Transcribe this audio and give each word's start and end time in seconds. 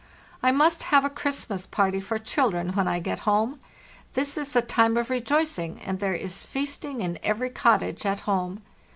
I 0.41 0.51
must 0.51 0.81
have 0.89 1.05
a 1.05 1.11
Christmas 1.11 1.67
party 1.67 1.99
for 2.01 2.17
children 2.17 2.69
when 2.73 2.87
I 2.87 2.97
get 2.97 3.19
home. 3.19 3.59
This 4.13 4.35
is 4.35 4.51
the 4.51 4.63
time 4.63 4.97
of 4.97 5.11
rejoicing, 5.11 5.79
and 5.79 5.99
there 5.99 6.15
is 6.15 6.41
feasting 6.41 7.01
in 7.01 7.19
every 7.21 7.51
cottage 7.51 8.03
at 8.03 8.21
home. 8.21 8.63